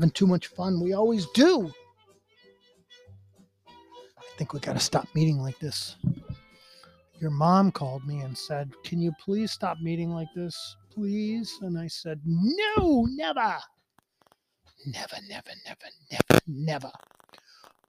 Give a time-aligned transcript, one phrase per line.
[0.00, 0.80] Having too much fun.
[0.80, 1.70] We always do.
[3.68, 5.96] I think we got to stop meeting like this.
[7.20, 11.58] Your mom called me and said, Can you please stop meeting like this, please?
[11.60, 13.58] And I said, No, never.
[14.86, 16.92] Never, never, never, never, never.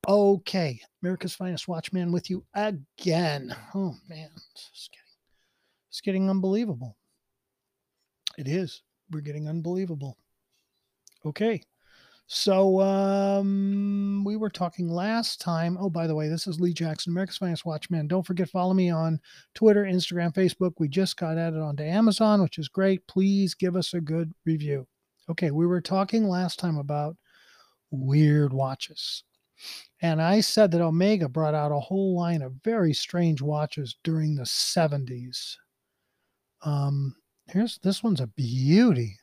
[0.05, 3.55] Okay, America's Finest Watchman with you again.
[3.73, 5.15] Oh man, it's getting,
[5.87, 6.97] it's getting unbelievable.
[8.37, 8.81] It is.
[9.11, 10.17] We're getting unbelievable.
[11.25, 11.61] Okay.
[12.33, 15.77] So um, we were talking last time.
[15.77, 18.07] Oh, by the way, this is Lee Jackson, America's Finest Watchman.
[18.07, 19.19] Don't forget follow me on
[19.53, 20.71] Twitter, Instagram, Facebook.
[20.79, 23.05] We just got added onto Amazon, which is great.
[23.05, 24.87] Please give us a good review.
[25.29, 27.17] Okay, we were talking last time about
[27.91, 29.25] weird watches.
[30.01, 34.35] And I said that Omega brought out a whole line of very strange watches during
[34.35, 35.57] the 70s.
[36.61, 37.13] Um,
[37.47, 39.17] here's this one's a beauty.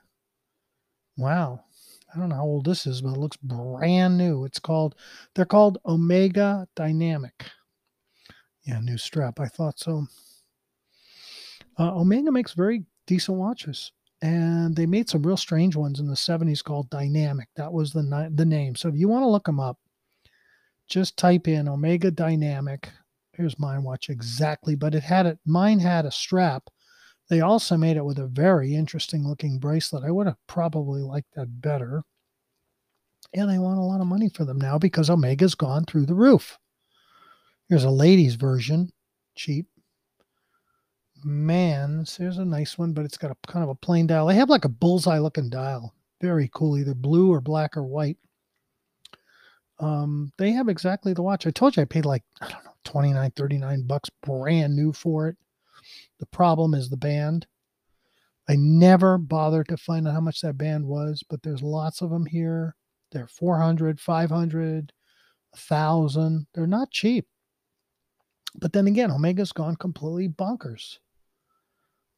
[1.17, 1.65] Wow.
[2.15, 4.45] I don't know how old this is, but it looks brand new.
[4.45, 4.95] It's called,
[5.35, 7.51] they're called Omega Dynamic.
[8.65, 9.41] Yeah, new strap.
[9.41, 10.07] I thought so.
[11.79, 13.93] Uh, Omega makes very decent watches,
[14.23, 17.49] and they made some real strange ones in the 70s called Dynamic.
[17.57, 18.75] That was the, the name.
[18.75, 19.79] So if you want to look them up,
[20.89, 22.91] just type in Omega Dynamic.
[23.33, 25.39] Here's mine watch exactly, but it had it.
[25.47, 26.71] Mine had a strap
[27.29, 30.05] they also made it with a very interesting looking bracelet.
[30.05, 32.03] I would have probably liked that better.
[33.35, 36.15] And they want a lot of money for them now because Omega's gone through the
[36.15, 36.59] roof.
[37.69, 38.91] Here's a ladies version,
[39.35, 39.67] cheap.
[41.23, 44.27] Man, here's a nice one, but it's got a kind of a plain dial.
[44.27, 45.95] They have like a bullseye looking dial.
[46.23, 48.17] Very cool, either blue or black or white.
[49.81, 51.47] Um, they have exactly the watch.
[51.47, 55.29] I told you I paid like, I don't know, 29, 39 bucks brand new for
[55.29, 55.37] it.
[56.19, 57.47] The problem is the band.
[58.49, 62.11] I never bothered to find out how much that band was, but there's lots of
[62.11, 62.75] them here.
[63.13, 64.93] They're 400, 500,
[65.51, 66.47] 1000.
[66.55, 67.27] They're not cheap.
[68.55, 70.99] But then again, Omega's gone completely bonkers.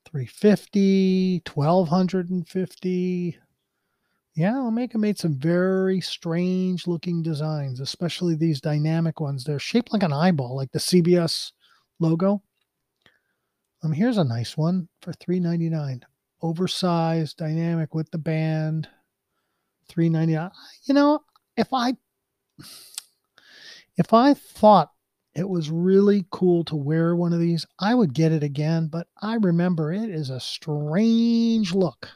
[0.06, 3.38] 350, 1250.
[4.36, 9.44] Yeah, Omega made some very strange looking designs, especially these dynamic ones.
[9.44, 11.52] They're shaped like an eyeball, like the CBS
[11.98, 12.42] logo.
[13.82, 16.04] Um, here's a nice one for three ninety nine.
[16.42, 18.88] Oversized, dynamic with the band.
[19.88, 20.50] Three ninety nine.
[20.84, 21.20] You know,
[21.56, 21.96] if I
[23.96, 24.90] if I thought
[25.34, 28.88] it was really cool to wear one of these, I would get it again.
[28.88, 32.08] But I remember it is a strange look.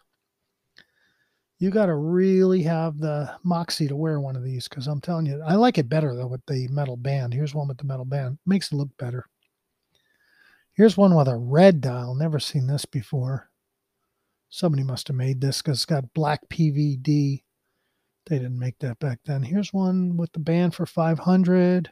[1.60, 5.24] You got to really have the moxie to wear one of these because I'm telling
[5.24, 7.32] you, I like it better though with the metal band.
[7.32, 9.24] Here's one with the metal band, makes it look better.
[10.74, 12.14] Here's one with a red dial.
[12.14, 13.50] Never seen this before.
[14.50, 17.42] Somebody must have made this because it's got black PVD.
[18.26, 19.42] They didn't make that back then.
[19.42, 21.90] Here's one with the band for 500.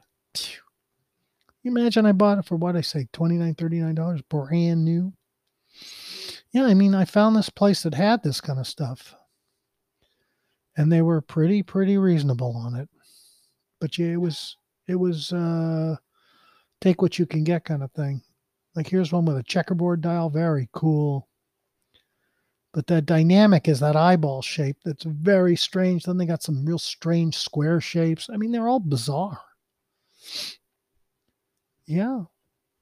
[1.62, 5.12] You imagine I bought it for what I say, $29, $39, brand new.
[6.53, 9.14] Yeah, I mean, I found this place that had this kind of stuff.
[10.76, 12.88] And they were pretty, pretty reasonable on it.
[13.81, 14.56] But yeah, it was
[14.87, 15.97] it was uh
[16.81, 18.22] take what you can get kind of thing.
[18.75, 21.28] Like here's one with a checkerboard dial, very cool.
[22.72, 26.05] But that dynamic is that eyeball shape that's very strange.
[26.05, 28.31] Then they got some real strange square shapes.
[28.32, 29.41] I mean, they're all bizarre.
[31.87, 32.22] Yeah,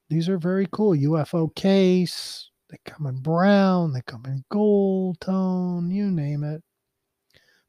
[0.08, 0.92] these are very cool.
[0.92, 2.50] UFO case.
[2.70, 6.62] They come in brown, they come in gold tone, you name it.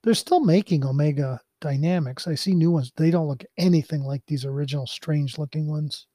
[0.04, 2.28] They're still making Omega Dynamics.
[2.28, 2.92] I see new ones.
[2.96, 6.06] They don't look anything like these original strange looking ones.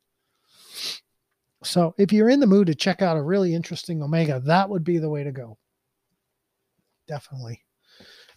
[1.63, 4.85] So if you're in the mood to check out a really interesting Omega, that would
[4.85, 5.59] be the way to go.
[7.09, 7.63] Definitely.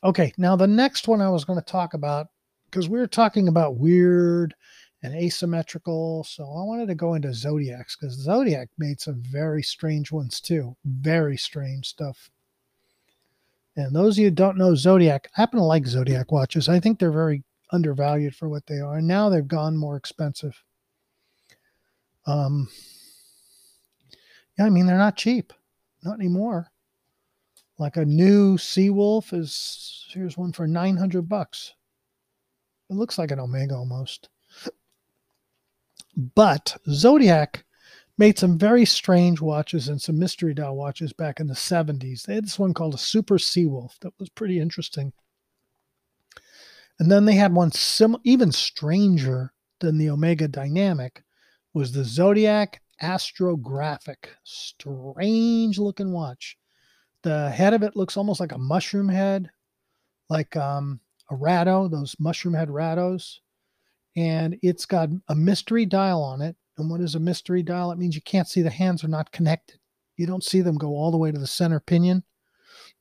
[0.03, 2.27] Okay, now the next one I was going to talk about,
[2.69, 4.55] because we were talking about weird
[5.03, 6.23] and asymmetrical.
[6.23, 10.75] So I wanted to go into Zodiacs because Zodiac made some very strange ones too.
[10.85, 12.29] Very strange stuff.
[13.75, 16.67] And those of you who don't know Zodiac, I happen to like Zodiac watches.
[16.67, 18.97] I think they're very undervalued for what they are.
[18.97, 20.61] And now they've gone more expensive.
[22.25, 22.67] Um,
[24.59, 25.53] yeah, I mean they're not cheap,
[26.03, 26.69] not anymore.
[27.77, 31.73] Like a new Seawolf is here's one for nine hundred bucks.
[32.89, 34.27] It looks like an Omega almost.
[36.35, 37.63] But Zodiac
[38.17, 42.23] made some very strange watches and some mystery dial watches back in the 70s.
[42.23, 45.13] They had this one called a Super Seawolf that was pretty interesting.
[46.99, 51.23] And then they had one sim- even stranger than the Omega Dynamic
[51.73, 54.27] was the Zodiac Astrographic.
[54.43, 56.57] Strange looking watch.
[57.23, 59.49] The head of it looks almost like a mushroom head.
[60.29, 60.99] like um,
[61.29, 63.39] a Rado, those mushroom head Rados,
[64.15, 66.55] and it's got a mystery dial on it.
[66.77, 67.91] And what is a mystery dial?
[67.91, 69.79] It means you can't see the hands are not connected.
[70.17, 72.23] You don't see them go all the way to the center pinion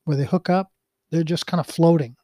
[0.04, 0.72] where they hook up.
[1.10, 2.16] They're just kind of floating.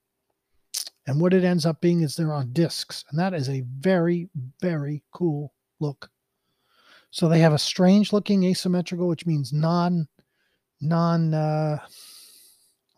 [1.06, 3.04] And what it ends up being is they're on discs.
[3.10, 4.28] And that is a very,
[4.60, 6.10] very cool look.
[7.14, 10.08] So they have a strange looking asymmetrical, which means non,
[10.80, 11.78] non, uh,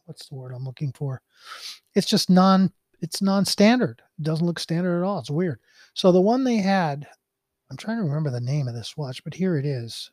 [0.07, 1.21] what's the word I'm looking for?
[1.95, 2.73] It's just non,
[3.03, 4.01] it's non-standard.
[4.19, 5.19] It doesn't look standard at all.
[5.19, 5.61] It's weird.
[5.93, 7.07] So the one they had,
[7.71, 10.11] I'm trying to remember the name of this watch, but here it is.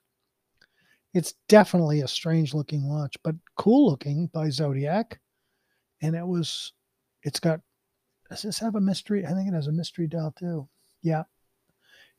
[1.14, 5.22] It's definitely a strange looking watch, but cool looking by Zodiac.
[6.02, 6.74] And it was,
[7.24, 7.62] it's got,
[8.30, 9.26] does this have a mystery?
[9.26, 10.68] I think it has a mystery dial too.
[11.02, 11.24] Yeah.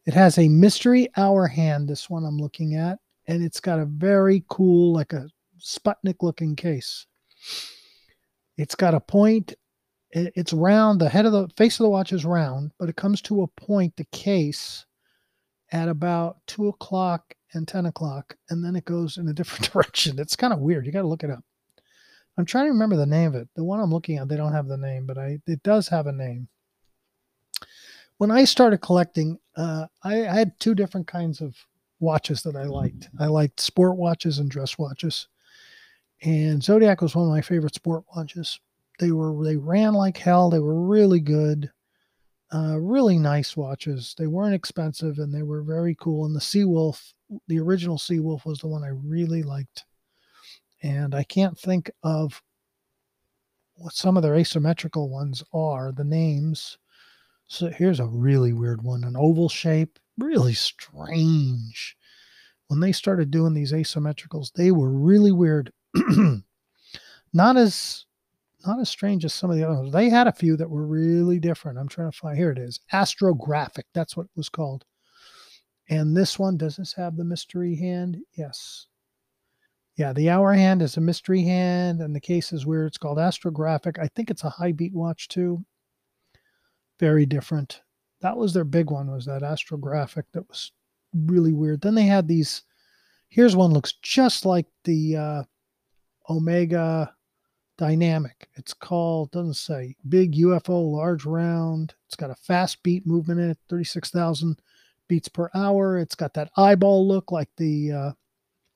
[0.06, 2.99] It has a mystery hour hand, this one I'm looking at.
[3.27, 5.29] And it's got a very cool, like a
[5.59, 7.06] Sputnik looking case.
[8.59, 9.55] It's got a point.
[10.11, 11.01] It's round.
[11.01, 13.49] The head of the face of the watch is round, but it comes to a
[13.49, 14.85] point, the case,
[15.73, 20.19] at about two o'clock and 10 o'clock, and then it goes in a different direction.
[20.19, 20.87] It's kind of weird.
[20.87, 21.45] You got to look it up.
[22.37, 23.49] I'm trying to remember the name of it.
[23.55, 26.07] The one I'm looking at, they don't have the name, but I it does have
[26.07, 26.49] a name.
[28.19, 31.56] When I started collecting, uh, I, I had two different kinds of
[32.00, 33.08] watches that I liked.
[33.19, 35.28] I liked sport watches and dress watches.
[36.22, 38.61] And Zodiac was one of my favorite sport watches.
[38.99, 40.50] They were they ran like hell.
[40.50, 41.70] They were really good.
[42.52, 44.14] Uh, really nice watches.
[44.16, 46.25] They weren't expensive and they were very cool.
[46.25, 47.12] And the Seawolf,
[47.49, 49.84] the original Seawolf, was the one I really liked.
[50.82, 52.40] And I can't think of
[53.75, 56.78] what some of their asymmetrical ones are, the names.
[57.55, 61.97] So here's a really weird one an oval shape, really strange.
[62.67, 65.71] When they started doing these asymmetricals, they were really weird.
[67.33, 68.06] not as
[68.67, 69.93] not as strange as some of the other ones.
[69.93, 71.79] They had a few that were really different.
[71.79, 72.81] I'm trying to find here it is.
[72.93, 73.85] Astrographic.
[73.93, 74.85] That's what it was called.
[75.89, 78.17] And this one, does this have the mystery hand?
[78.33, 78.89] Yes.
[79.95, 83.19] Yeah, the hour hand is a mystery hand, and the case is where it's called
[83.19, 83.97] astrographic.
[84.00, 85.65] I think it's a high beat watch too.
[87.00, 87.82] Very different.
[88.20, 90.73] That was their big one, was that astrographic that was
[91.14, 91.81] really weird.
[91.81, 92.62] Then they had these.
[93.29, 95.43] Here's one looks just like the uh,
[96.31, 97.12] Omega
[97.76, 98.49] Dynamic.
[98.55, 101.94] It's called, doesn't say, big UFO, large round.
[102.06, 104.61] It's got a fast beat movement in it, 36,000
[105.08, 105.99] beats per hour.
[105.99, 108.12] It's got that eyeball look like the uh,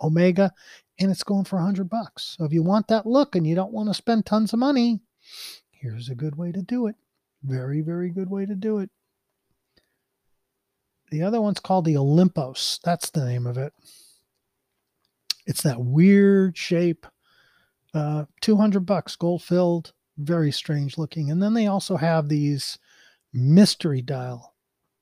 [0.02, 0.52] Omega,
[0.98, 2.36] and it's going for 100 bucks.
[2.36, 5.00] So if you want that look and you don't want to spend tons of money,
[5.70, 6.96] here's a good way to do it.
[7.42, 8.90] Very, very good way to do it.
[11.10, 12.80] The other one's called the Olympos.
[12.82, 13.72] That's the name of it.
[15.46, 17.06] It's that weird shape
[17.94, 21.30] uh, 200 bucks, gold filled, very strange looking.
[21.30, 22.78] And then they also have these
[23.32, 24.54] mystery dial,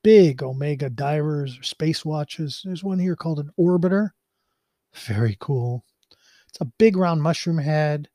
[0.03, 2.61] big Omega divers or space watches.
[2.63, 4.11] There's one here called an Orbiter.
[4.93, 5.83] Very cool.
[6.49, 8.07] It's a big round mushroom head.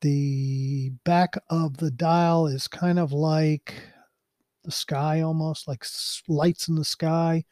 [0.00, 3.74] The back of the dial is kind of like
[4.64, 5.84] the sky almost, like
[6.28, 7.44] lights in the sky.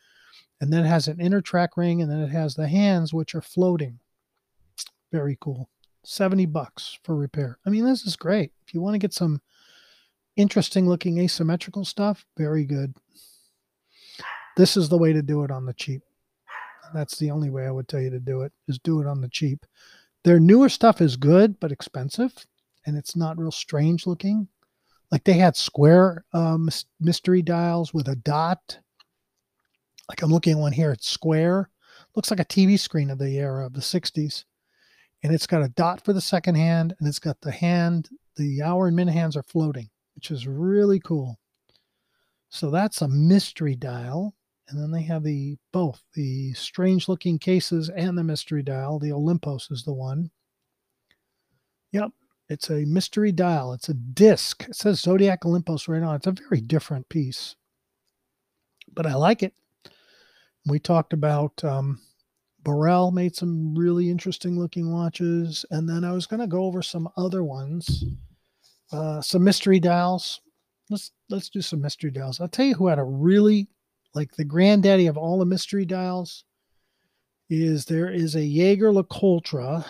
[0.61, 3.35] And then it has an inner track ring, and then it has the hands, which
[3.35, 3.99] are floating.
[5.11, 5.69] Very cool.
[6.05, 7.59] 70 bucks for repair.
[7.67, 8.53] I mean, this is great.
[8.67, 9.41] If you want to get some
[10.37, 12.95] interesting looking asymmetrical stuff, very good.
[14.57, 16.03] This is the way to do it on the cheap.
[16.95, 19.21] That's the only way I would tell you to do it is do it on
[19.21, 19.65] the cheap.
[20.25, 22.47] Their newer stuff is good but expensive
[22.87, 24.49] and it's not real strange looking.
[25.11, 26.69] Like they had square um,
[27.01, 28.79] mystery dials with a dot.
[30.09, 31.71] Like I'm looking at one here, it's square.
[32.15, 34.45] Looks like a TV screen of the era of the 60s
[35.23, 38.63] and it's got a dot for the second hand and it's got the hand the
[38.63, 41.39] hour and minute hands are floating which is really cool
[42.49, 44.35] so that's a mystery dial
[44.69, 49.11] and then they have the both the strange looking cases and the mystery dial the
[49.11, 50.31] olympos is the one
[51.93, 52.11] yep
[52.49, 56.33] it's a mystery dial it's a disc it says zodiac olympos right on it's a
[56.33, 57.57] very different piece
[58.95, 59.55] but i like it
[60.67, 62.01] we talked about um,
[62.63, 65.65] Burrell made some really interesting looking watches.
[65.71, 68.05] And then I was going to go over some other ones,
[68.93, 70.41] uh, some mystery dials.
[70.91, 72.41] Let's let's do some mystery dials.
[72.41, 73.69] I'll tell you who had a really
[74.15, 76.45] like the granddaddy of all the mystery dials
[77.49, 79.85] is there is a Jaeger LeCoultre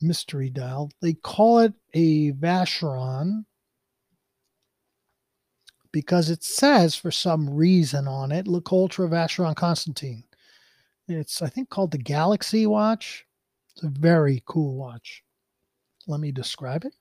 [0.00, 0.90] mystery dial.
[1.02, 3.44] They call it a Vacheron
[5.92, 10.24] because it says for some reason on it LeCoultre Vacheron Constantine.
[11.08, 13.26] It's, I think, called the Galaxy Watch.
[13.74, 15.22] It's a very cool watch.
[16.06, 16.94] Let me describe it.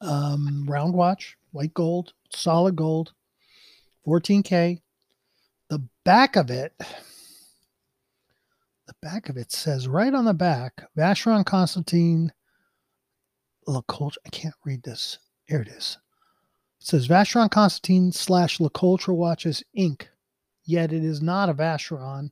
[0.00, 3.12] Um, round watch, white gold, solid gold,
[4.06, 4.80] 14K.
[5.68, 6.72] The back of it,
[8.86, 12.32] the back of it says right on the back, Vacheron Constantin
[13.68, 14.16] LeCoultre.
[14.26, 15.18] I can't read this.
[15.44, 15.98] Here it is.
[16.80, 20.06] It says Vacheron Constantin slash LeCoultre Watches Inc.
[20.64, 22.30] Yet it is not a Vacheron.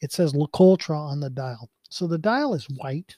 [0.00, 1.70] It says LeCoultre on the dial.
[1.88, 3.16] So the dial is white.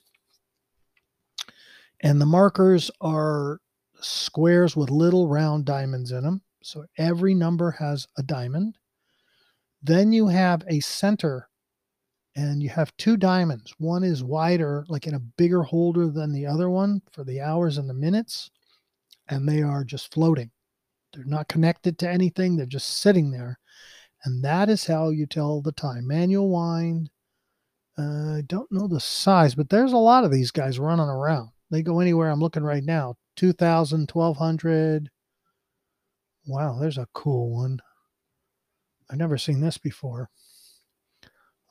[2.01, 3.61] And the markers are
[4.01, 6.43] squares with little round diamonds in them.
[6.63, 8.77] So every number has a diamond.
[9.83, 11.49] Then you have a center
[12.35, 13.75] and you have two diamonds.
[13.79, 17.79] One is wider, like in a bigger holder than the other one for the hours
[17.79, 18.51] and the minutes,
[19.29, 20.51] and they are just floating.
[21.13, 23.59] They're not connected to anything, they're just sitting there.
[24.25, 26.07] And that is how you tell the time.
[26.07, 27.11] Manual wind.
[27.99, 31.51] Uh, I don't know the size, but there's a lot of these guys running around.
[31.71, 32.31] They go anywhere.
[32.31, 35.11] I'm looking right now 2000, 1200.
[36.47, 37.81] Wow, there's a cool one.
[39.11, 40.31] I've never seen this before.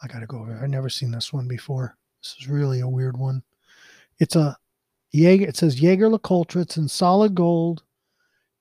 [0.02, 0.60] I got to go over.
[0.62, 1.98] I've never seen this one before.
[2.22, 3.44] This is really a weird one.
[4.20, 4.58] It's a
[5.12, 5.46] Jaeger.
[5.48, 6.62] It says Jaeger LeCoultre.
[6.62, 7.84] It's in solid gold,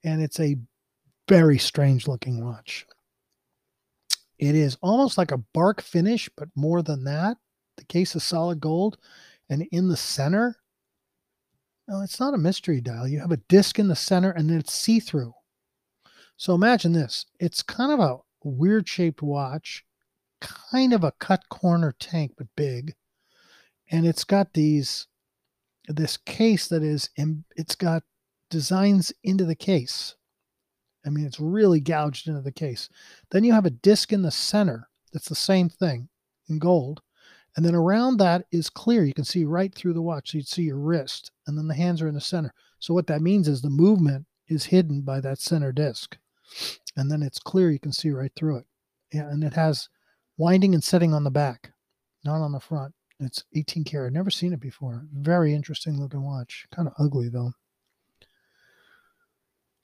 [0.03, 0.57] and it's a
[1.27, 2.85] very strange looking watch.
[4.37, 7.37] It is almost like a bark finish, but more than that.
[7.77, 8.97] The case is solid gold,
[9.49, 10.57] and in the center,
[11.87, 13.07] no, it's not a mystery dial.
[13.07, 15.33] You have a disc in the center, and then it's see through.
[16.37, 17.25] So imagine this.
[17.39, 19.85] It's kind of a weird shaped watch,
[20.41, 22.95] kind of a cut corner tank, but big.
[23.89, 25.07] And it's got these,
[25.87, 27.09] this case that is,
[27.55, 28.03] it's got
[28.49, 30.15] designs into the case.
[31.05, 32.89] I mean, it's really gouged into the case.
[33.29, 36.09] Then you have a disc in the center that's the same thing
[36.49, 37.01] in gold.
[37.55, 39.05] And then around that is clear.
[39.05, 40.31] You can see right through the watch.
[40.31, 42.53] So you'd see your wrist, and then the hands are in the center.
[42.79, 46.17] So what that means is the movement is hidden by that center disc
[46.95, 48.65] and then it's clear you can see right through it
[49.11, 49.89] yeah and it has
[50.37, 51.71] winding and setting on the back
[52.23, 56.65] not on the front it's 18 karat never seen it before very interesting looking watch
[56.73, 57.51] kind of ugly though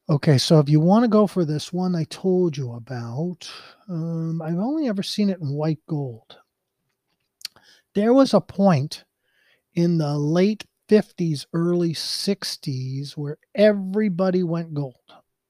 [0.09, 3.49] okay so if you want to go for this one i told you about
[3.89, 6.37] um, i've only ever seen it in white gold
[7.95, 9.03] there was a point
[9.73, 14.95] in the late 50s early 60s where everybody went gold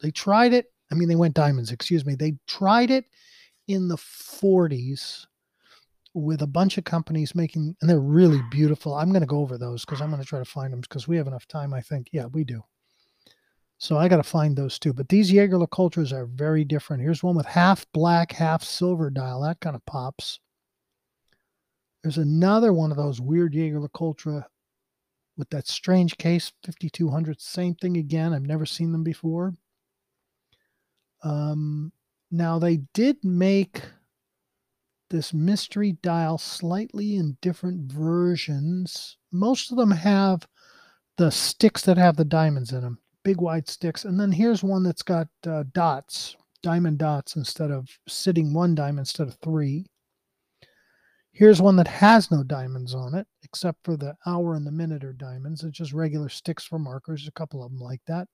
[0.01, 2.15] they tried it I mean, they went diamonds, excuse me.
[2.15, 3.05] They tried it
[3.67, 5.25] in the 40s
[6.13, 8.93] with a bunch of companies making, and they're really beautiful.
[8.93, 11.07] I'm going to go over those because I'm going to try to find them because
[11.07, 12.09] we have enough time, I think.
[12.11, 12.61] Yeah, we do.
[13.77, 14.93] So I got to find those too.
[14.93, 17.01] But these Jaeger LeCoultres are very different.
[17.01, 19.41] Here's one with half black, half silver dial.
[19.41, 20.39] That kind of pops.
[22.03, 24.45] There's another one of those weird Jaeger LeCoultre
[25.37, 27.39] with that strange case, 5200.
[27.39, 28.33] Same thing again.
[28.33, 29.53] I've never seen them before.
[31.23, 31.91] Um,
[32.31, 33.81] now they did make
[35.09, 39.17] this mystery dial slightly in different versions.
[39.31, 40.47] Most of them have
[41.17, 44.05] the sticks that have the diamonds in them, big wide sticks.
[44.05, 48.99] And then here's one that's got uh, dots, diamond dots instead of sitting one diamond
[48.99, 49.85] instead of three.
[51.33, 55.03] Here's one that has no diamonds on it, except for the hour and the minute
[55.03, 55.63] are diamonds.
[55.63, 58.27] It's just regular sticks for markers, a couple of them like that.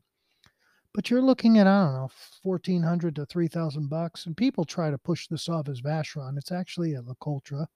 [0.93, 2.09] But you're looking at, I don't know,
[2.41, 4.25] 1400 to 3000 bucks.
[4.25, 6.37] And people try to push this off as Vacheron.
[6.39, 7.67] It's actually a LeCoultre.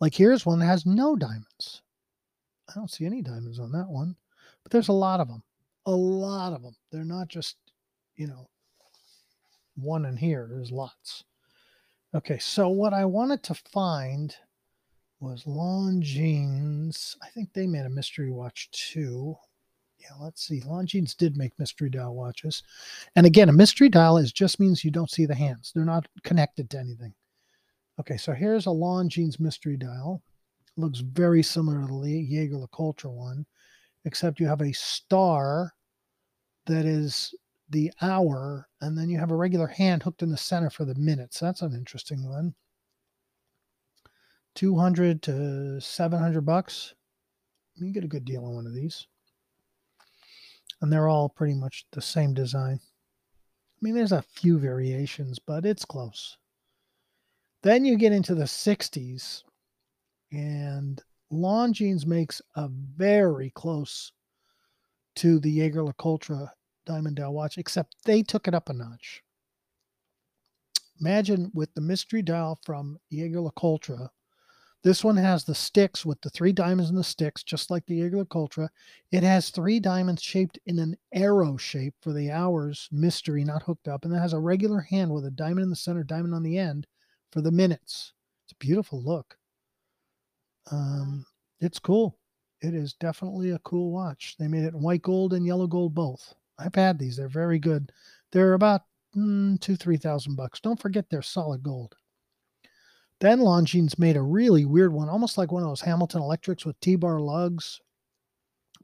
[0.00, 1.82] Like here's one that has no diamonds.
[2.68, 4.16] I don't see any diamonds on that one,
[4.62, 5.42] but there's a lot of them.
[5.86, 6.76] A lot of them.
[6.92, 7.56] They're not just,
[8.16, 8.48] you know,
[9.76, 10.48] one in here.
[10.50, 11.24] There's lots.
[12.18, 14.34] Okay, so what I wanted to find
[15.20, 17.16] was Longines.
[17.22, 19.36] I think they made a mystery watch too
[20.00, 20.60] yeah, let's see.
[20.60, 22.62] Longines did make mystery dial watches.
[23.16, 25.72] And again, a mystery dial is just means you don't see the hands.
[25.74, 27.14] They're not connected to anything.
[28.00, 30.22] Okay, so here's a Longines mystery dial.
[30.76, 33.44] Looks very similar to the Jaeger LeCoultre one,
[34.04, 35.72] except you have a star
[36.66, 37.34] that is
[37.68, 40.94] the hour, and then you have a regular hand hooked in the center for the
[40.94, 41.40] minutes.
[41.40, 42.54] That's an interesting one.
[44.54, 46.94] 200 to 700 bucks.
[47.76, 49.06] You get a good deal on one of these
[50.80, 52.80] and they're all pretty much the same design.
[52.80, 56.36] I mean, there's a few variations, but it's close.
[57.62, 59.42] Then you get into the 60s,
[60.32, 64.12] and Longines makes a very close
[65.16, 66.50] to the Jaeger LeCoultre
[66.88, 69.22] Diamond Dial watch, except they took it up a notch.
[71.00, 74.08] Imagine with the mystery dial from Jaeger LeCoultre,
[74.82, 77.96] This one has the sticks with the three diamonds in the sticks, just like the
[77.96, 78.68] Jaeger LeCoultre.
[79.10, 83.88] It has three diamonds shaped in an arrow shape for the hours mystery, not hooked
[83.88, 84.04] up.
[84.04, 86.58] And it has a regular hand with a diamond in the center, diamond on the
[86.58, 86.86] end
[87.32, 88.12] for the minutes.
[88.44, 89.36] It's a beautiful look.
[90.70, 91.26] Um,
[91.60, 92.18] it's cool.
[92.60, 94.36] It is definitely a cool watch.
[94.38, 96.34] They made it in white gold and yellow gold both.
[96.58, 97.16] I've had these.
[97.16, 97.92] They're very good.
[98.32, 98.82] They're about
[99.16, 100.60] mm, two, three thousand bucks.
[100.60, 101.94] Don't forget they're solid gold.
[103.20, 106.78] Then Longines made a really weird one, almost like one of those Hamilton Electrics with
[106.80, 107.80] T-bar lugs,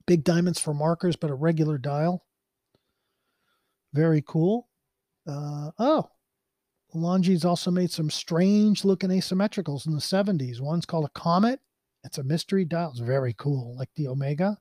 [0.06, 2.24] big diamonds for markers, but a regular dial.
[3.92, 4.68] Very cool.
[5.24, 6.10] Uh, oh,
[6.94, 10.60] Longines also made some strange looking asymmetricals in the 70s.
[10.60, 11.60] One's called a Comet.
[12.02, 12.90] It's a mystery dial.
[12.90, 14.58] It's very cool, like the Omega.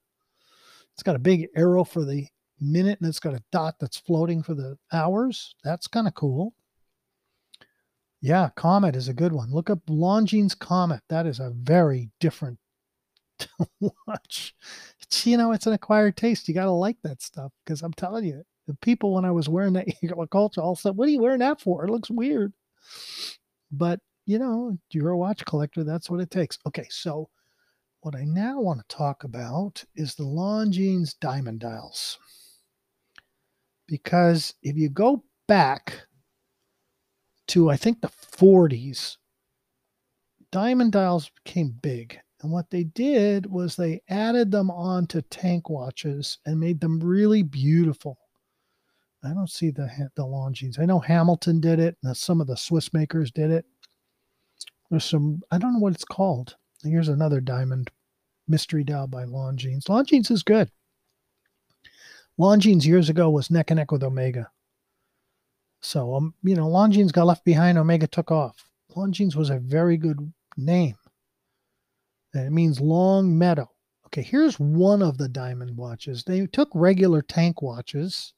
[0.94, 2.28] It's got a big arrow for the
[2.64, 5.56] minute and it's got a dot that's floating for the hours.
[5.64, 6.54] That's kind of cool.
[8.22, 9.52] Yeah, Comet is a good one.
[9.52, 11.02] Look up Longines Comet.
[11.10, 12.58] That is a very different
[14.08, 14.56] watch.
[15.02, 16.48] It's, you know, it's an acquired taste.
[16.48, 19.50] You got to like that stuff because I'm telling you, the people when I was
[19.50, 21.84] wearing that LeCoultre all said, What are you wearing that for?
[21.84, 22.54] It looks weird.
[23.72, 25.84] But, you know, you're a watch collector.
[25.84, 26.58] That's what it takes.
[26.66, 27.30] Okay, so
[28.02, 32.18] what I now want to talk about is the Longines diamond dials.
[33.88, 36.08] Because if you go back
[37.48, 39.18] to I think the 40s,
[40.52, 42.20] diamond dials became big.
[42.42, 47.42] And what they did was they added them onto tank watches and made them really
[47.42, 48.18] beautiful.
[49.24, 50.78] I don't see the the Longines.
[50.78, 53.66] I know Hamilton did it, and some of the Swiss makers did it.
[54.90, 56.58] There's some I don't know what it's called.
[56.84, 57.90] Here's another diamond
[58.48, 59.86] mystery dial by Longines.
[59.86, 60.70] Longines is good.
[62.40, 64.50] Longines years ago was neck and neck with Omega.
[65.82, 67.78] So, um, you know, Longines got left behind.
[67.78, 68.70] Omega took off.
[68.96, 70.96] Longines was a very good name.
[72.34, 73.70] And it means long meadow.
[74.08, 76.24] Okay, here's one of the diamond watches.
[76.24, 78.34] They took regular tank watches,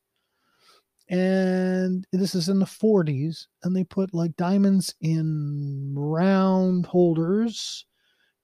[1.10, 7.86] and this is in the 40s, and they put like diamonds in round holders,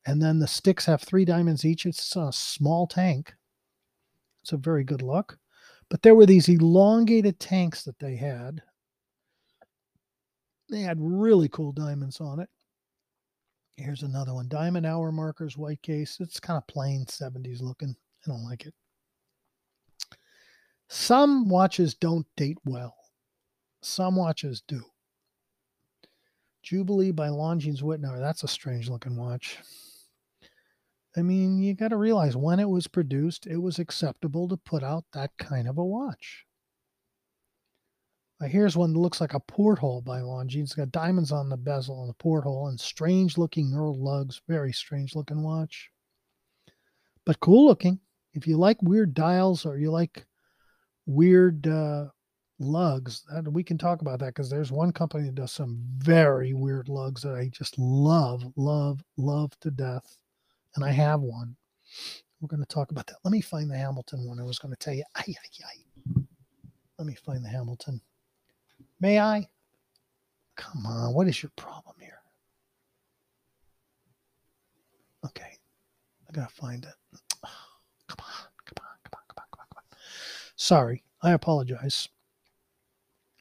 [0.06, 1.86] and then the sticks have three diamonds each.
[1.86, 3.34] It's a small tank.
[4.44, 5.38] It's a very good look.
[5.92, 8.64] But there were these elongated tanks that they had
[10.70, 12.48] they had really cool diamonds on it.
[13.76, 14.48] Here's another one.
[14.48, 16.18] Diamond hour markers, white case.
[16.22, 17.94] It's kind of plain 70s looking.
[18.26, 18.74] I don't like it.
[20.88, 22.96] Some watches don't date well.
[23.82, 24.82] Some watches do.
[26.64, 28.20] Jubilee by Longines Wittnauer.
[28.20, 29.58] That's a strange looking watch.
[31.16, 34.84] I mean, you got to realize when it was produced, it was acceptable to put
[34.84, 36.46] out that kind of a watch.
[38.42, 40.64] Uh, here's one that looks like a porthole by Longines.
[40.64, 44.42] It's got diamonds on the bezel and the porthole and strange looking knurled lugs.
[44.48, 45.92] Very strange looking watch.
[47.26, 48.00] But cool looking.
[48.34, 50.26] If you like weird dials or you like
[51.06, 52.06] weird uh,
[52.58, 56.54] lugs, that, we can talk about that because there's one company that does some very
[56.54, 60.18] weird lugs that I just love, love, love to death.
[60.76, 61.56] And I have one.
[62.40, 63.18] We're going to talk about that.
[63.24, 64.40] Let me find the Hamilton one.
[64.40, 65.04] I was going to tell you.
[65.16, 66.24] Ay, ay, ay.
[66.98, 68.02] Let me find the Hamilton.
[69.00, 69.48] May I?
[70.56, 72.20] Come on, what is your problem here?
[75.26, 75.58] Okay,
[76.30, 76.94] I gotta find it.
[77.44, 77.50] Oh,
[78.08, 79.98] come on, come on, come on, come on, come on, come on.
[80.56, 82.08] Sorry, I apologize.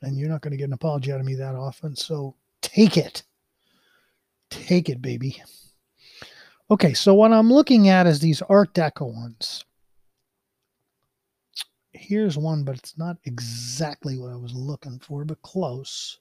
[0.02, 2.96] And you're not going to get an apology out of me that often, so take
[2.96, 3.22] it.
[4.48, 5.42] Take it, baby.
[6.70, 9.64] Okay, so what I'm looking at is these Art Deco ones
[12.00, 16.18] here's one, but it's not exactly what I was looking for, but close.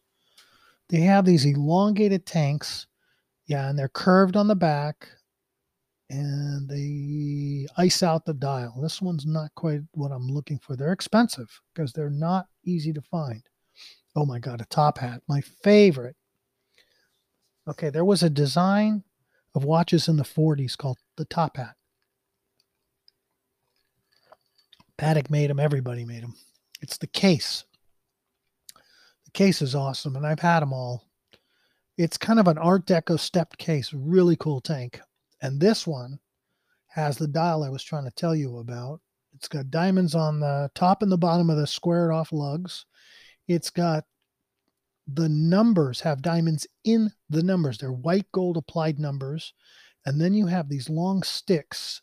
[0.89, 2.87] They have these elongated tanks.
[3.47, 5.07] Yeah, and they're curved on the back
[6.11, 8.79] and they ice out the dial.
[8.81, 10.75] This one's not quite what I'm looking for.
[10.75, 13.41] They're expensive because they're not easy to find.
[14.15, 16.15] Oh my God, a top hat, my favorite.
[17.67, 19.03] Okay, there was a design
[19.55, 21.75] of watches in the 40s called the top hat.
[24.97, 25.59] Patek made them.
[25.59, 26.35] Everybody made them.
[26.81, 27.63] It's the case.
[29.25, 31.05] The case is awesome, and I've had them all.
[31.97, 33.93] It's kind of an Art Deco stepped case.
[33.93, 34.99] Really cool tank.
[35.41, 36.19] And this one
[36.87, 39.01] has the dial I was trying to tell you about.
[39.35, 42.85] It's got diamonds on the top and the bottom of the squared off lugs.
[43.47, 44.05] It's got
[45.11, 47.77] the numbers have diamonds in the numbers.
[47.77, 49.53] They're white gold applied numbers.
[50.05, 52.01] And then you have these long sticks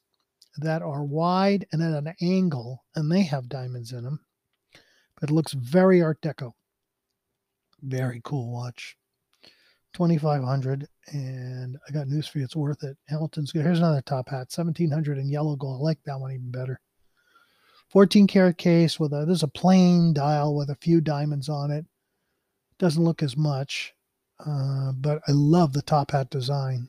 [0.59, 4.21] that are wide and at an angle, and they have diamonds in them.
[5.21, 6.53] But it looks very Art Deco.
[7.83, 8.97] Very cool watch.
[9.95, 12.45] 2500 and I got news for you.
[12.45, 12.99] It's worth it.
[13.09, 13.62] Hamilton's good.
[13.62, 15.81] Here's another top hat, 1700 in yellow gold.
[15.81, 16.81] I like that one even better.
[17.90, 21.87] 14 karat case with a, there's a plain dial with a few diamonds on it.
[22.79, 23.95] Doesn't look as much,
[24.45, 26.89] uh, but I love the top hat design.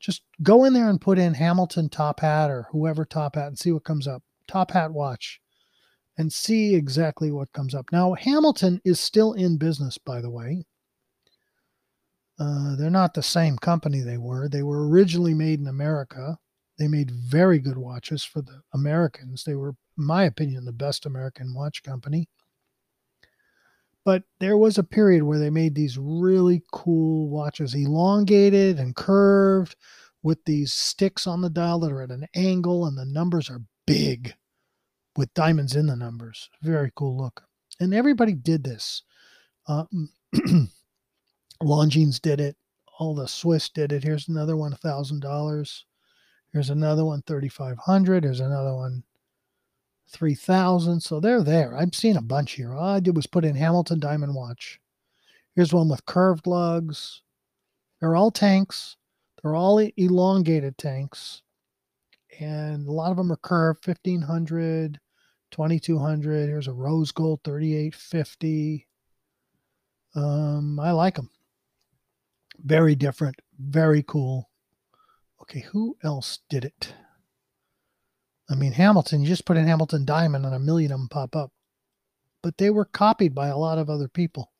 [0.00, 3.58] Just go in there and put in Hamilton top hat or whoever top hat and
[3.58, 4.22] see what comes up.
[4.46, 5.40] Top hat watch
[6.16, 7.86] and see exactly what comes up.
[7.92, 10.64] Now, Hamilton is still in business, by the way.
[12.40, 14.48] Uh, they're not the same company they were.
[14.48, 16.38] They were originally made in America.
[16.78, 19.44] They made very good watches for the Americans.
[19.44, 22.28] They were, in my opinion, the best American watch company.
[24.04, 29.76] But there was a period where they made these really cool watches, elongated and curved,
[30.22, 33.62] with these sticks on the dial that are at an angle, and the numbers are
[33.86, 34.34] big
[35.16, 36.48] with diamonds in the numbers.
[36.62, 37.44] Very cool look.
[37.80, 39.02] And everybody did this.
[39.66, 39.84] Uh,
[41.62, 42.56] Longines did it.
[42.98, 44.02] All the Swiss did it.
[44.02, 45.84] Here's another one, one, thousand dollars.
[46.52, 48.24] Here's another one, thirty five hundred.
[48.24, 49.04] Here's another one,
[50.08, 51.00] three thousand.
[51.00, 51.76] So they're there.
[51.76, 52.72] I've seen a bunch here.
[52.72, 54.80] All I did was put in Hamilton Diamond Watch.
[55.54, 57.22] Here's one with curved lugs.
[58.00, 58.96] They're all tanks.
[59.42, 61.42] They're all elongated tanks,
[62.40, 63.84] and a lot of them are curved.
[63.84, 64.98] Fifteen hundred,
[65.50, 66.48] twenty two hundred.
[66.48, 68.86] Here's a rose gold, thirty eight fifty.
[70.14, 71.30] Um, I like them.
[72.64, 74.50] Very different, very cool.
[75.42, 76.92] Okay, who else did it?
[78.50, 81.36] I mean, Hamilton, you just put in Hamilton Diamond and a million of them pop
[81.36, 81.52] up.
[82.42, 84.52] But they were copied by a lot of other people.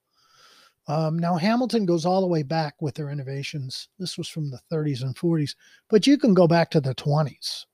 [0.89, 3.89] Um, now, Hamilton goes all the way back with their innovations.
[3.99, 5.55] This was from the 30s and 40s,
[5.89, 7.67] but you can go back to the 20s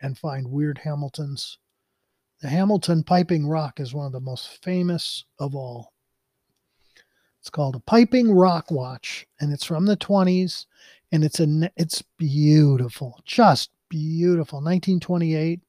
[0.00, 1.58] and find weird Hamiltons.
[2.40, 5.92] The Hamilton Piping Rock is one of the most famous of all.
[7.40, 10.66] It's called a Piping Rock Watch, and it's from the 20s,
[11.12, 14.58] and it's a it's beautiful, just beautiful.
[14.58, 15.60] 1928.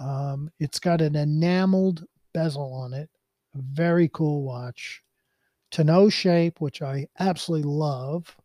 [0.00, 3.08] Um, it's got an enameled bezel on it.
[3.54, 5.02] Very cool watch.
[5.70, 8.36] Tonneau shape, which I absolutely love.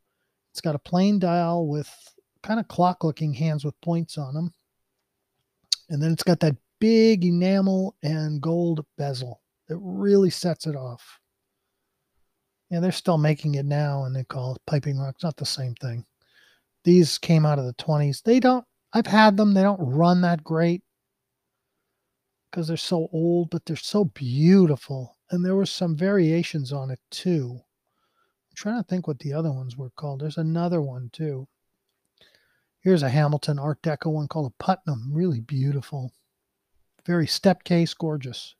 [0.52, 1.90] It's got a plain dial with
[2.44, 4.54] kind of clock looking hands with points on them.
[5.90, 11.20] And then it's got that big enamel and gold bezel that really sets it off.
[12.70, 15.16] Yeah, they're still making it now and they call it piping rock.
[15.16, 16.06] It's not the same thing.
[16.84, 18.24] These came out of the 20s.
[18.24, 19.54] They don't, I've had them.
[19.54, 20.84] They don't run that great
[22.50, 25.18] because they're so old, but they're so beautiful.
[25.30, 27.62] And there were some variations on it too.
[27.62, 30.20] I'm trying to think what the other ones were called.
[30.22, 31.48] There's another one too.
[32.82, 35.12] Here's a Hamilton Art Deco one called a Putnam.
[35.14, 36.12] Really beautiful.
[37.06, 38.56] Very step case, gorgeous.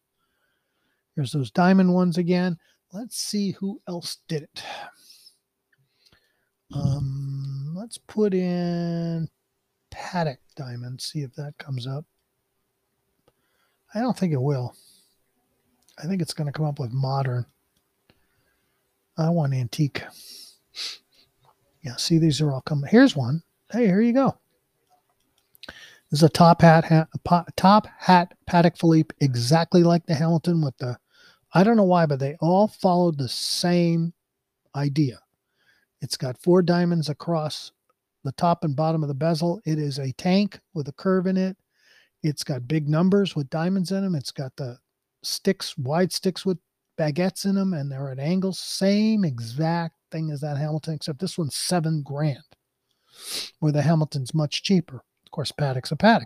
[1.16, 2.58] Here's those diamond ones again.
[2.94, 4.64] Let's see who else did it.
[6.74, 7.41] Um,
[7.82, 9.28] let's put in
[9.92, 12.06] Patek Diamond, see if that comes up.
[13.96, 14.76] I don't think it will.
[15.98, 17.48] I think it's going to come up with modern.
[19.18, 20.04] I want antique.
[21.82, 22.88] Yeah, see, these are all coming.
[22.88, 23.42] Here's one.
[23.72, 24.38] Hey, here you go.
[26.12, 27.08] This is a top hat, hat
[27.56, 31.00] top hat Patek Philippe, exactly like the Hamilton with the
[31.54, 34.14] I don't know why, but they all followed the same
[34.76, 35.20] idea.
[36.02, 37.72] It's got four diamonds across
[38.24, 39.62] the top and bottom of the bezel.
[39.66, 41.58] It is a tank with a curve in it.
[42.24, 44.16] It's got big numbers with diamonds in them.
[44.16, 44.78] It's got the
[45.24, 46.58] sticks, wide sticks with
[46.98, 48.60] baguettes in them, and they're at angles.
[48.60, 52.44] Same exact thing as that Hamilton, except this one's seven grand,
[53.60, 55.04] where the Hamilton's much cheaper.
[55.26, 56.26] Of course, Patek's a Patek.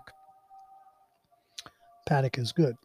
[2.10, 2.76] Patek is good.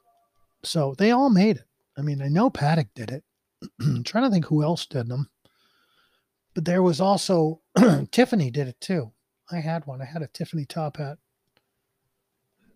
[0.62, 1.66] So they all made it.
[1.96, 3.24] I mean, I know Paddock did it.
[4.04, 5.28] Trying to think who else did them.
[6.54, 7.60] But there was also
[8.10, 9.12] Tiffany did it too.
[9.50, 10.00] I had one.
[10.00, 11.18] I had a Tiffany top hat.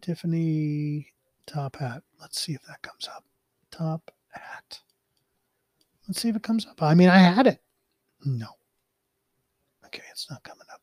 [0.00, 1.12] Tiffany
[1.46, 2.02] top hat.
[2.20, 3.24] Let's see if that comes up.
[3.70, 4.80] Top hat.
[6.06, 6.82] Let's see if it comes up.
[6.82, 7.60] I mean, I had it.
[8.24, 8.48] No.
[9.86, 10.80] Okay, it's not coming up.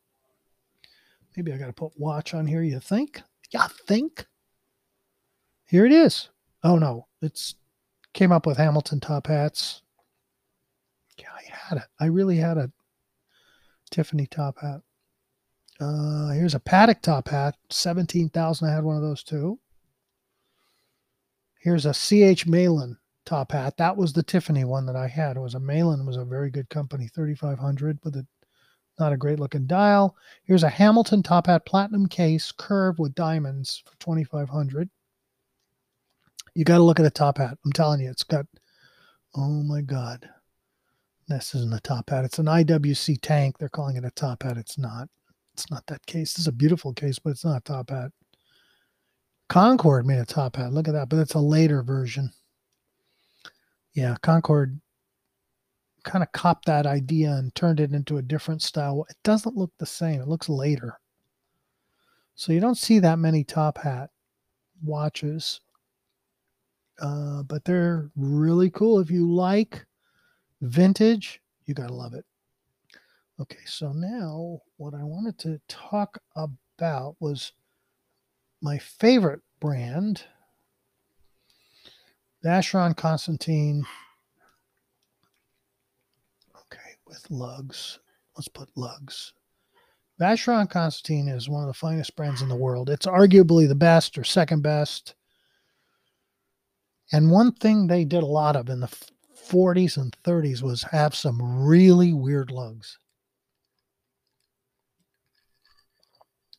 [1.35, 2.61] Maybe I got to put watch on here.
[2.61, 3.21] You think?
[3.51, 4.25] Yeah, think.
[5.65, 6.29] Here it is.
[6.63, 7.55] Oh no, it's
[8.13, 9.83] Came up with Hamilton top hats.
[11.17, 11.87] Yeah, I had it.
[11.99, 12.71] I really had a
[13.91, 14.81] Tiffany top hat.
[15.79, 18.69] Uh, here's a Patek top hat, seventeen thousand.
[18.69, 19.59] I had one of those too.
[21.59, 23.77] Here's a CH Meylan top hat.
[23.77, 25.37] That was the Tiffany one that I had.
[25.37, 26.05] It was a Meylan.
[26.05, 28.25] was a very good company, thirty five hundred, with a
[28.99, 30.15] not a great looking dial.
[30.43, 34.89] Here's a Hamilton top hat platinum case, curved with diamonds for twenty five hundred.
[36.53, 37.57] You got to look at a top hat.
[37.65, 38.45] I'm telling you, it's got,
[39.35, 40.29] oh my God.
[41.27, 42.25] This isn't a top hat.
[42.25, 43.57] It's an IWC tank.
[43.57, 44.57] They're calling it a top hat.
[44.57, 45.07] It's not.
[45.53, 46.33] It's not that case.
[46.33, 48.11] This is a beautiful case, but it's not a top hat.
[49.49, 50.73] Concord made a top hat.
[50.73, 52.31] Look at that, but it's a later version.
[53.93, 54.79] Yeah, Concord
[56.03, 59.05] kind of copped that idea and turned it into a different style.
[59.09, 60.21] It doesn't look the same.
[60.21, 60.99] It looks later.
[62.35, 64.09] So you don't see that many top hat
[64.83, 65.59] watches.
[66.99, 68.99] Uh, but they're really cool.
[68.99, 69.85] If you like
[70.61, 72.25] vintage, you got to love it.
[73.39, 77.53] Okay, so now what I wanted to talk about was
[78.61, 80.23] my favorite brand,
[82.43, 83.85] Vacheron Constantin.
[86.55, 87.99] Okay, with lugs.
[88.35, 89.33] Let's put lugs.
[90.19, 92.89] Vacheron Constantin is one of the finest brands in the world.
[92.89, 95.15] It's arguably the best or second best.
[97.11, 98.95] And one thing they did a lot of in the
[99.51, 102.97] 40s and 30s was have some really weird lugs.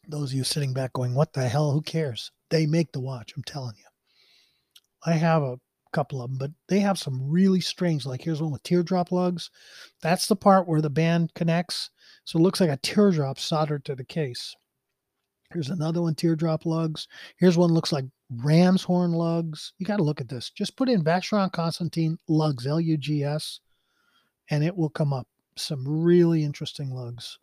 [0.07, 1.73] Those of you sitting back going, what the hell?
[1.73, 2.31] Who cares?
[2.51, 3.85] They make the watch, I'm telling you.
[5.07, 5.59] I have a
[5.93, 9.51] couple of them, but they have some really strange, like here's one with teardrop lugs.
[10.03, 11.89] That's the part where the band connects.
[12.25, 14.55] So it looks like a teardrop soldered to the case.
[15.53, 17.09] Here's another one, teardrop lugs.
[17.39, 18.05] Here's one looks like
[18.37, 19.73] ram's horn lugs.
[19.79, 20.51] You got to look at this.
[20.51, 23.61] Just put in Vacheron Constantin lugs, L U G S,
[24.51, 25.27] and it will come up.
[25.57, 27.39] Some really interesting lugs.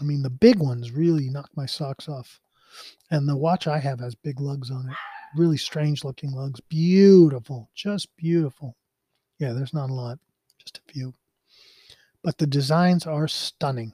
[0.00, 2.40] I mean, the big ones really knock my socks off.
[3.10, 4.96] And the watch I have has big lugs on it.
[5.36, 6.60] Really strange looking lugs.
[6.60, 7.68] Beautiful.
[7.74, 8.76] Just beautiful.
[9.38, 10.18] Yeah, there's not a lot,
[10.58, 11.14] just a few.
[12.22, 13.92] But the designs are stunning.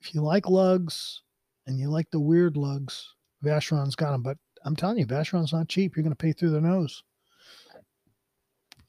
[0.00, 1.22] If you like lugs
[1.66, 4.22] and you like the weird lugs, Vacheron's got them.
[4.22, 5.96] But I'm telling you, Vacheron's not cheap.
[5.96, 7.02] You're going to pay through the nose.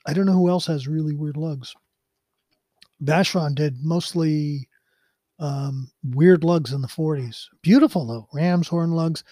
[0.05, 1.73] I don't know who else has really weird lugs.
[3.03, 4.67] Vacheron did mostly
[5.39, 7.45] um, weird lugs in the 40s.
[7.61, 9.23] Beautiful though, ram's horn lugs.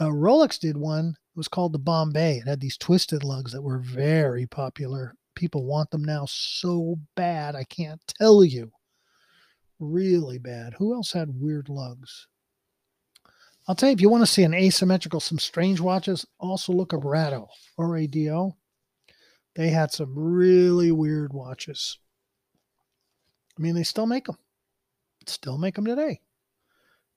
[0.00, 1.08] Uh, Rolex did one.
[1.08, 2.38] It was called the Bombay.
[2.38, 5.14] It had these twisted lugs that were very popular.
[5.34, 7.54] People want them now so bad.
[7.54, 8.72] I can't tell you.
[9.78, 10.74] Really bad.
[10.78, 12.26] Who else had weird lugs?
[13.70, 16.92] I'll tell you, if you want to see an asymmetrical, some strange watches, also look
[16.92, 17.46] up Rado,
[17.78, 18.56] R-A-D-O.
[19.54, 21.96] They had some really weird watches.
[23.56, 24.38] I mean, they still make them.
[25.26, 26.20] Still make them today.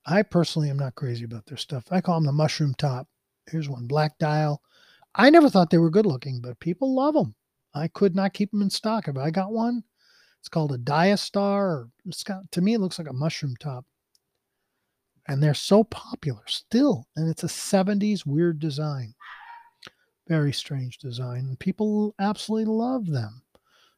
[0.05, 1.85] I personally am not crazy about their stuff.
[1.89, 3.07] I call them the mushroom top.
[3.49, 4.61] Here's one, black dial.
[5.15, 7.33] I never thought they were good looking, but people love them.
[7.73, 9.07] I could not keep them in stock.
[9.07, 9.85] If I got one,
[10.39, 11.89] it's called a Diastar.
[12.05, 13.85] It's got, to me, it looks like a mushroom top
[15.27, 17.07] and they're so popular still.
[17.15, 19.13] And it's a 70s weird design.
[20.27, 21.55] Very strange design.
[21.59, 23.41] People absolutely love them.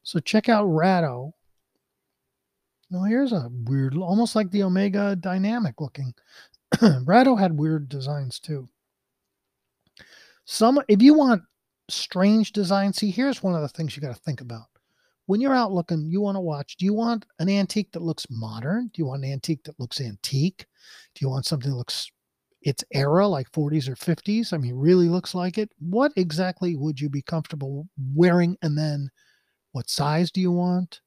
[0.04, 1.32] So check out Rado.
[2.92, 6.14] Now here's a weird, almost like the Omega Dynamic looking.
[6.76, 8.70] Rado had weird designs too.
[10.46, 11.42] Some, if you want
[11.90, 14.66] strange design, see, here's one of the things you got to think about
[15.28, 16.78] when you're out looking, you want to watch.
[16.78, 18.92] Do you want an antique that looks modern?
[18.94, 20.66] Do you want an antique that looks antique?
[21.16, 22.12] Do you want something that looks
[22.62, 24.54] its era, like 40s or 50s?
[24.54, 25.72] I mean, really looks like it.
[25.80, 28.58] What exactly would you be comfortable wearing?
[28.62, 29.10] And then
[29.72, 31.02] what size do you want?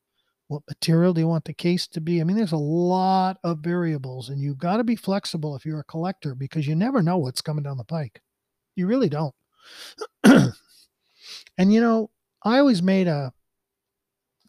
[0.48, 2.20] What material do you want the case to be?
[2.20, 5.80] I mean, there's a lot of variables, and you've got to be flexible if you're
[5.80, 8.22] a collector because you never know what's coming down the pike.
[8.74, 9.34] You really don't.
[10.24, 10.54] and
[11.58, 12.10] you know,
[12.44, 13.32] I always made a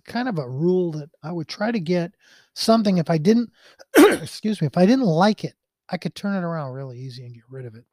[0.10, 2.12] kind of a rule that I would try to get
[2.54, 3.50] something if I didn't
[3.98, 5.54] excuse me, if I didn't like it,
[5.90, 7.86] I could turn it around really easy and get rid of it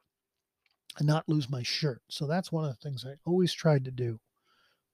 [0.97, 2.01] and not lose my shirt.
[2.09, 4.19] So that's one of the things I always tried to do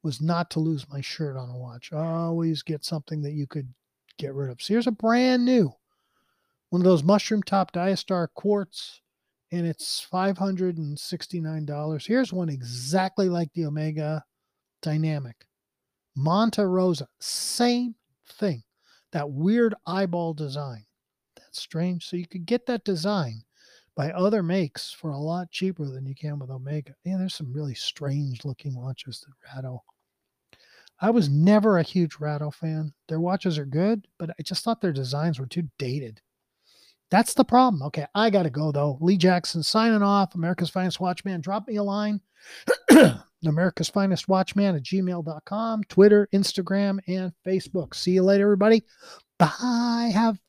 [0.03, 1.91] was not to lose my shirt on a watch.
[1.93, 3.73] Always get something that you could
[4.17, 4.61] get rid of.
[4.61, 5.73] So here's a brand new
[6.69, 9.01] one of those mushroom top Diastar quartz
[9.51, 12.07] and it's $569.
[12.07, 14.25] Here's one exactly like the Omega
[14.81, 15.45] Dynamic.
[16.15, 17.95] Monte Rosa, same
[18.27, 18.63] thing.
[19.11, 20.85] That weird eyeball design.
[21.35, 22.07] That's strange.
[22.07, 23.43] So you could get that design
[23.95, 26.95] by other makes for a lot cheaper than you can with Omega.
[27.03, 29.79] Yeah, there's some really strange looking watches that Rado.
[30.99, 32.93] I was never a huge Rado fan.
[33.07, 36.21] Their watches are good, but I just thought their designs were too dated.
[37.11, 37.83] That's the problem.
[37.83, 38.97] Okay, I got to go though.
[38.99, 40.33] Lee Jackson signing off.
[40.33, 41.41] America's Finest Watchman.
[41.41, 42.21] Drop me a line.
[43.47, 47.95] America's Finest Watchman at gmail.com, Twitter, Instagram, and Facebook.
[47.95, 48.83] See you later, everybody.
[49.37, 50.11] Bye.
[50.13, 50.39] Have